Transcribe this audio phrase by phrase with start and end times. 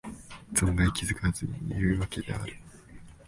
[0.55, 2.55] 存外気がつかずにいるわけである